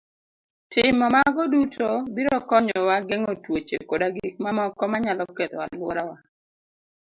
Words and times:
Timo 0.71 1.05
mago 1.15 1.43
duto 1.53 1.87
biro 2.15 2.35
konyowa 2.49 2.95
geng'o 3.07 3.33
tuoche 3.43 3.77
koda 3.89 4.07
gik 4.15 4.35
mamoko 4.43 4.83
manyalo 4.91 5.23
ketho 5.37 5.57
alworawa. 5.65 6.15